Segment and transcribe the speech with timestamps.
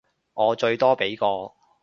[0.33, 1.53] 我最多畀個